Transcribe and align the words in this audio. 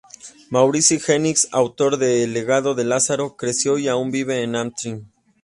Maurice 0.49 0.97
Jennings, 0.97 1.47
autor 1.51 1.95
de 1.99 2.23
"El 2.23 2.33
legado 2.33 2.73
de 2.73 2.83
Lázaro", 2.83 3.35
creció 3.37 3.77
y 3.77 3.87
aún 3.87 4.09
vive 4.09 4.41
en 4.41 4.55
Antrim. 4.55 5.05